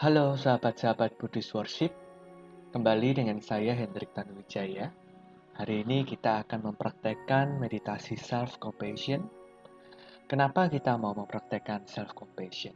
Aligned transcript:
Halo 0.00 0.32
sahabat-sahabat 0.32 1.20
Buddhist 1.20 1.52
Worship, 1.52 1.92
kembali 2.72 3.20
dengan 3.20 3.36
saya 3.44 3.76
Hendrik 3.76 4.16
Tanuwijaya. 4.16 4.88
Hari 5.60 5.84
ini 5.84 6.08
kita 6.08 6.40
akan 6.40 6.72
mempraktekkan 6.72 7.60
meditasi 7.60 8.16
self-compassion. 8.16 9.20
Kenapa 10.24 10.72
kita 10.72 10.96
mau 10.96 11.12
mempraktekkan 11.12 11.84
self-compassion? 11.84 12.72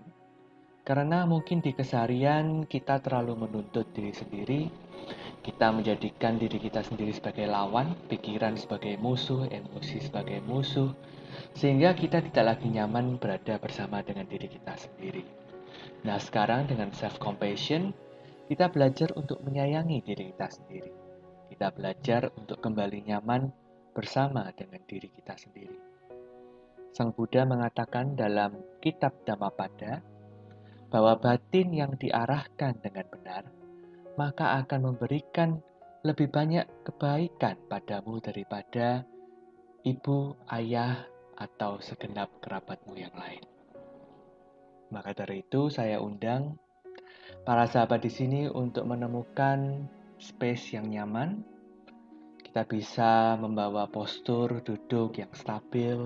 Karena 0.84 1.24
mungkin 1.24 1.64
di 1.64 1.72
keseharian 1.72 2.68
kita 2.68 3.00
terlalu 3.00 3.48
menuntut 3.48 3.88
diri 3.96 4.12
sendiri, 4.12 4.68
kita 5.40 5.72
menjadikan 5.72 6.36
diri 6.36 6.60
kita 6.60 6.84
sendiri 6.84 7.16
sebagai 7.16 7.48
lawan, 7.48 7.96
pikiran 8.04 8.52
sebagai 8.60 9.00
musuh, 9.00 9.48
emosi 9.48 10.12
sebagai 10.12 10.44
musuh, 10.44 10.92
sehingga 11.56 11.96
kita 11.96 12.20
tidak 12.20 12.52
lagi 12.52 12.68
nyaman 12.68 13.16
berada 13.16 13.56
bersama 13.56 14.04
dengan 14.04 14.28
diri 14.28 14.44
kita 14.44 14.76
sendiri. 14.76 15.43
Nah, 16.04 16.20
sekarang 16.20 16.68
dengan 16.68 16.92
self-compassion, 16.92 17.96
kita 18.46 18.68
belajar 18.68 19.10
untuk 19.16 19.40
menyayangi 19.40 20.04
diri 20.04 20.30
kita 20.36 20.52
sendiri. 20.52 20.92
Kita 21.48 21.72
belajar 21.72 22.28
untuk 22.36 22.60
kembali 22.60 23.08
nyaman 23.08 23.48
bersama 23.96 24.52
dengan 24.52 24.84
diri 24.84 25.08
kita 25.08 25.32
sendiri. 25.34 25.78
Sang 26.92 27.10
Buddha 27.10 27.48
mengatakan 27.48 28.14
dalam 28.14 28.54
kitab 28.84 29.16
Dhammapada 29.24 30.04
bahwa 30.92 31.18
batin 31.18 31.74
yang 31.74 31.96
diarahkan 31.98 32.78
dengan 32.78 33.06
benar 33.10 33.44
maka 34.14 34.62
akan 34.62 34.94
memberikan 34.94 35.58
lebih 36.06 36.30
banyak 36.30 36.66
kebaikan 36.86 37.58
padamu 37.66 38.22
daripada 38.22 39.02
ibu, 39.82 40.38
ayah, 40.52 41.02
atau 41.34 41.82
segenap 41.82 42.30
kerabatmu 42.38 42.94
yang 42.94 43.14
lain. 43.18 43.42
Maka 44.92 45.16
dari 45.16 45.46
itu 45.46 45.72
saya 45.72 46.02
undang 46.02 46.58
para 47.44 47.68
sahabat 47.68 48.04
di 48.04 48.12
sini 48.12 48.40
untuk 48.48 48.88
menemukan 48.88 49.88
space 50.16 50.76
yang 50.76 50.88
nyaman. 50.88 51.44
Kita 52.40 52.64
bisa 52.64 53.34
membawa 53.36 53.90
postur 53.90 54.62
duduk 54.62 55.18
yang 55.18 55.32
stabil 55.34 55.98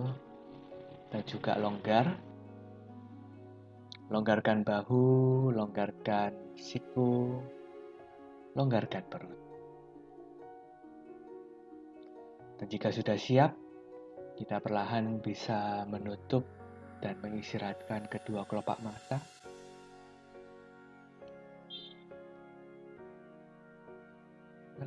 dan 1.13 1.23
juga 1.29 1.55
longgar. 1.61 2.19
Longgarkan 4.09 4.65
bahu, 4.65 5.53
longgarkan 5.53 6.57
siku, 6.57 7.45
longgarkan 8.57 9.05
perut. 9.05 9.41
Dan 12.59 12.67
jika 12.67 12.89
sudah 12.91 13.15
siap, 13.15 13.53
kita 14.35 14.59
perlahan 14.59 15.23
bisa 15.23 15.85
menutup 15.87 16.58
dan 16.99 17.15
mengistirahatkan 17.23 18.11
kedua 18.11 18.47
kelopak 18.47 18.79
mata. 18.83 19.19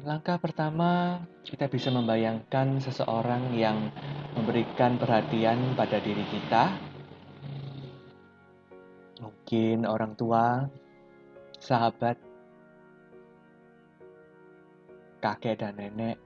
Langkah 0.02 0.40
pertama, 0.40 1.20
kita 1.44 1.68
bisa 1.68 1.92
membayangkan 1.92 2.80
seseorang 2.80 3.52
yang 3.54 3.92
memberikan 4.40 4.96
perhatian 4.96 5.76
pada 5.76 6.00
diri 6.00 6.24
kita. 6.32 6.80
Mungkin 9.20 9.84
orang 9.84 10.16
tua, 10.16 10.64
sahabat, 11.60 12.16
kakek 15.20 15.60
dan 15.60 15.76
nenek, 15.76 16.18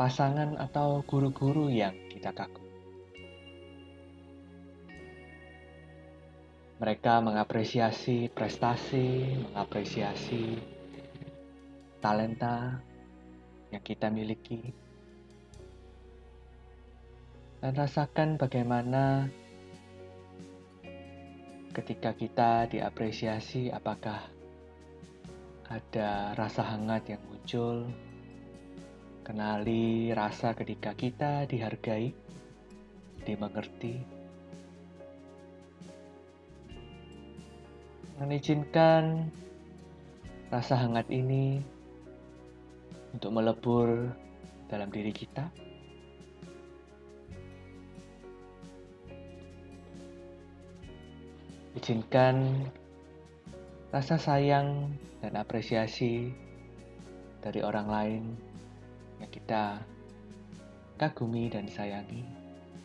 pasangan 0.00 0.56
atau 0.58 1.04
guru-guru 1.04 1.68
yang 1.68 1.94
kita 2.08 2.32
kagumi. 2.32 2.67
Mereka 6.78 7.18
mengapresiasi 7.22 8.30
prestasi, 8.30 9.34
mengapresiasi 9.50 10.58
talenta 11.98 12.78
yang 13.74 13.82
kita 13.82 14.08
miliki, 14.14 14.62
dan 17.58 17.74
rasakan 17.74 18.38
bagaimana 18.38 19.26
ketika 21.74 22.14
kita 22.14 22.70
diapresiasi, 22.70 23.74
apakah 23.74 24.22
ada 25.66 26.32
rasa 26.38 26.62
hangat 26.74 27.10
yang 27.12 27.22
muncul. 27.26 27.86
Kenali 29.26 30.14
rasa 30.16 30.56
ketika 30.56 30.96
kita 30.96 31.44
dihargai, 31.44 32.16
dimengerti, 33.28 34.17
mengizinkan 38.18 39.30
rasa 40.50 40.74
hangat 40.74 41.06
ini 41.06 41.62
untuk 43.14 43.30
melebur 43.30 44.10
dalam 44.66 44.90
diri 44.90 45.14
kita. 45.14 45.46
Izinkan 51.78 52.66
rasa 53.94 54.18
sayang 54.18 54.90
dan 55.22 55.38
apresiasi 55.38 56.34
dari 57.38 57.62
orang 57.62 57.86
lain 57.86 58.22
yang 59.22 59.30
kita 59.30 59.78
kagumi 60.98 61.46
dan 61.46 61.70
sayangi 61.70 62.26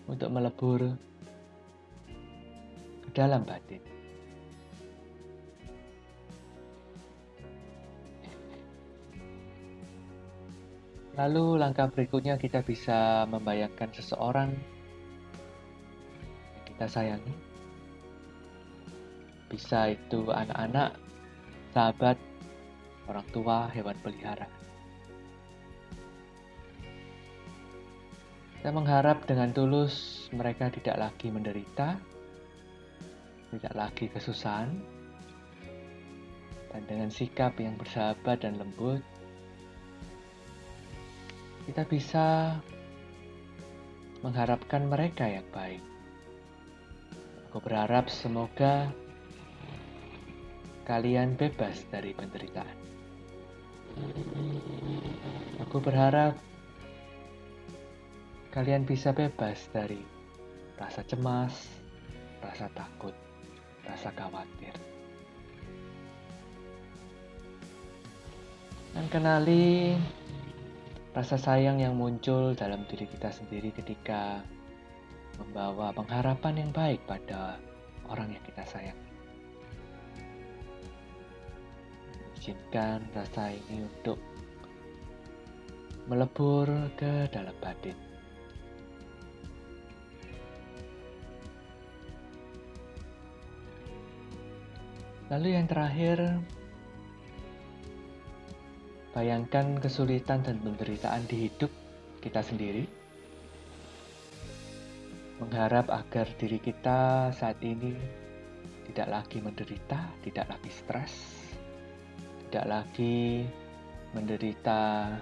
untuk 0.05 0.29
melebur 0.29 0.93
ke 3.01 3.09
dalam 3.17 3.41
batin. 3.49 3.92
Lalu 11.13 11.61
langkah 11.61 11.85
berikutnya 11.93 12.41
kita 12.41 12.65
bisa 12.65 13.29
membayangkan 13.29 13.85
seseorang 13.93 14.49
yang 16.57 16.63
kita 16.65 16.85
sayangi. 16.89 17.35
Bisa 19.45 19.93
itu 19.93 20.33
anak-anak, 20.33 20.97
sahabat, 21.69 22.17
orang 23.05 23.27
tua, 23.29 23.69
hewan 23.69 23.93
pelihara. 24.01 24.49
Kita 28.57 28.73
mengharap 28.73 29.29
dengan 29.29 29.53
tulus 29.53 30.25
mereka 30.33 30.73
tidak 30.73 30.97
lagi 30.97 31.29
menderita, 31.29 31.93
tidak 33.53 33.73
lagi 33.77 34.09
kesusahan, 34.09 34.81
dan 36.73 36.81
dengan 36.89 37.13
sikap 37.13 37.53
yang 37.61 37.77
bersahabat 37.77 38.41
dan 38.41 38.57
lembut, 38.57 39.03
kita 41.63 41.87
bisa 41.87 42.59
mengharapkan 44.19 44.87
mereka 44.87 45.27
yang 45.27 45.47
baik. 45.51 45.83
Aku 47.51 47.63
berharap 47.63 48.11
semoga 48.11 48.91
kalian 50.83 51.39
bebas 51.39 51.87
dari 51.87 52.11
penderitaan. 52.11 52.77
Aku 55.63 55.79
berharap 55.79 56.35
kalian 58.51 58.83
bisa 58.83 59.15
bebas 59.15 59.69
dari 59.71 60.01
rasa 60.75 61.05
cemas, 61.07 61.69
rasa 62.43 62.67
takut, 62.75 63.15
rasa 63.87 64.11
khawatir. 64.17 64.75
Dan 68.93 69.05
kenali 69.09 69.97
rasa 71.13 71.37
sayang 71.37 71.77
yang 71.77 71.93
muncul 71.93 72.57
dalam 72.57 72.89
diri 72.89 73.05
kita 73.05 73.29
sendiri 73.29 73.69
ketika 73.69 74.41
membawa 75.37 75.93
pengharapan 75.93 76.65
yang 76.65 76.71
baik 76.73 77.05
pada 77.05 77.61
orang 78.09 78.33
yang 78.33 78.41
kita 78.41 78.65
sayang. 78.65 78.97
Izinkan 82.41 83.05
rasa 83.13 83.53
ini 83.53 83.85
untuk 83.85 84.17
melebur 86.09 86.67
ke 86.97 87.29
dalam 87.29 87.53
batin. 87.61 87.95
Lalu 95.31 95.55
yang 95.55 95.65
terakhir, 95.69 96.19
Bayangkan 99.13 99.77
kesulitan 99.77 100.41
dan 100.41 100.57
penderitaan 100.57 101.29
di 101.29 101.45
hidup 101.45 101.69
kita 102.17 102.41
sendiri. 102.41 102.89
Mengharap 105.37 105.93
agar 105.93 106.25
diri 106.41 106.57
kita 106.57 107.29
saat 107.29 107.61
ini 107.61 107.93
tidak 108.89 109.13
lagi 109.13 109.37
menderita, 109.37 110.09
tidak 110.25 110.49
lagi 110.49 110.71
stres, 110.73 111.13
tidak 112.49 112.65
lagi 112.65 113.45
menderita 114.17 115.13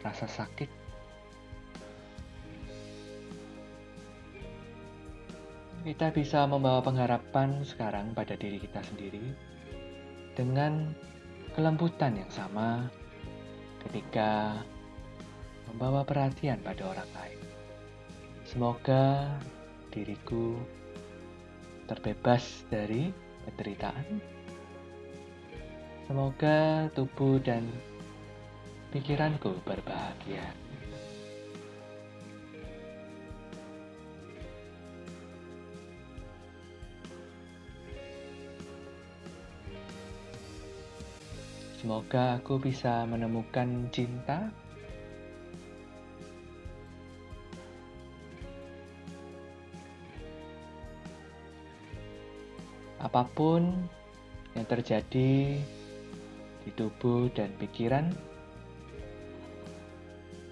rasa 0.00 0.24
sakit. 0.24 0.70
Kita 5.84 6.08
bisa 6.08 6.48
membawa 6.48 6.80
pengharapan 6.80 7.68
sekarang 7.68 8.16
pada 8.16 8.32
diri 8.32 8.56
kita 8.56 8.80
sendiri 8.80 9.32
dengan 10.36 10.92
kelembutan 11.52 12.16
yang 12.16 12.32
sama 12.32 12.99
ketika 13.86 14.60
membawa 15.70 16.02
perhatian 16.02 16.58
pada 16.60 16.82
orang 16.86 17.10
lain. 17.14 17.40
Semoga 18.44 19.30
diriku 19.94 20.58
terbebas 21.86 22.66
dari 22.70 23.10
penderitaan. 23.46 24.18
Semoga 26.10 26.90
tubuh 26.90 27.38
dan 27.38 27.62
pikiranku 28.90 29.54
berbahagia. 29.62 30.69
Semoga 41.80 42.36
aku 42.36 42.60
bisa 42.60 43.08
menemukan 43.08 43.88
cinta. 43.88 44.52
Apa 53.00 53.24
pun 53.32 53.64
yang 54.52 54.68
terjadi 54.68 55.56
di 56.60 56.70
tubuh 56.76 57.32
dan 57.32 57.48
pikiran, 57.56 58.12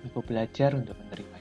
aku 0.08 0.24
belajar 0.24 0.72
untuk 0.72 0.96
menerimanya. 0.96 1.37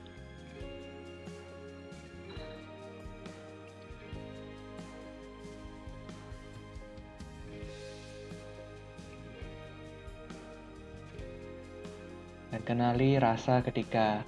Dan 12.58 12.66
kenali 12.66 13.22
rasa 13.22 13.62
ketika 13.62 14.26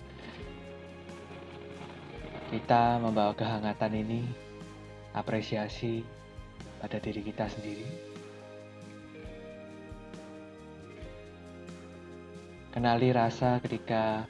kita 2.53 3.01
membawa 3.01 3.33
kehangatan 3.33 4.05
ini, 4.05 4.21
apresiasi 5.17 6.05
pada 6.77 7.01
diri 7.01 7.25
kita 7.25 7.49
sendiri. 7.49 7.89
Kenali 12.69 13.09
rasa 13.09 13.57
ketika 13.65 14.29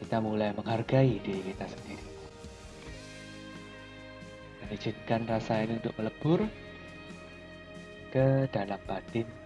kita 0.00 0.16
mulai 0.24 0.56
menghargai 0.56 1.20
diri 1.20 1.52
kita 1.52 1.68
sendiri. 1.68 2.08
Dan 4.56 4.68
izinkan 4.72 5.28
rasa 5.28 5.60
ini 5.60 5.76
untuk 5.84 5.92
melebur 6.00 6.48
ke 8.08 8.48
dalam 8.48 8.80
batin 8.88 9.41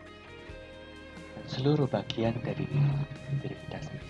seluruh 1.45 1.85
bagian 1.85 2.33
dari 2.41 2.65
diri 3.45 3.57
kita 3.69 3.79
sendiri. 3.85 4.09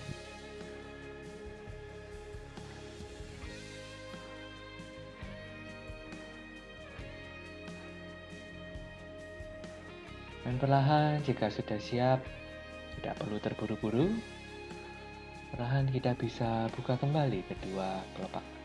Dan 10.46 10.62
perlahan 10.62 11.26
jika 11.26 11.50
sudah 11.50 11.74
siap, 11.82 12.22
tidak 12.96 13.18
perlu 13.18 13.42
terburu-buru, 13.42 14.14
perlahan 15.50 15.90
kita 15.90 16.14
bisa 16.14 16.70
buka 16.70 16.94
kembali 16.94 17.42
kedua 17.50 17.98
kelopak 18.14 18.55